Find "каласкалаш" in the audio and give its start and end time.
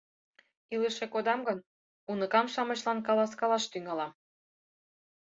3.07-3.63